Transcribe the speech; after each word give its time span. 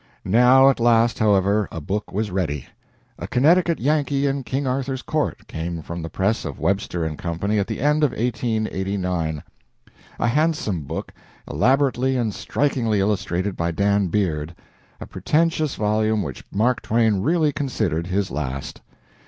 Now, 0.25 0.67
at 0.71 0.79
last, 0.79 1.19
however, 1.19 1.67
a 1.71 1.79
book 1.79 2.11
was 2.11 2.31
ready. 2.31 2.65
"A 3.19 3.27
Connecticut 3.27 3.77
Yankee 3.79 4.25
in 4.25 4.41
King 4.43 4.65
Arthur's 4.65 5.03
Court" 5.03 5.45
came 5.45 5.83
from 5.83 6.01
the 6.01 6.09
press 6.09 6.43
of 6.43 6.59
Webster 6.59 7.07
& 7.15 7.15
Co. 7.15 7.33
at 7.33 7.67
the 7.67 7.79
end 7.81 8.03
of 8.03 8.09
1889, 8.09 9.43
a 10.19 10.27
handsome 10.27 10.85
book, 10.85 11.13
elaborately 11.47 12.17
and 12.17 12.33
strikingly 12.33 12.99
illustrated 12.99 13.55
by 13.55 13.69
Dan 13.69 14.07
Beard 14.07 14.55
a 14.99 15.05
pretentious 15.05 15.75
volume 15.75 16.23
which 16.23 16.43
Mark 16.51 16.81
Twain 16.81 17.17
really 17.21 17.51
considered 17.53 18.07
his 18.07 18.31
last. 18.31 18.81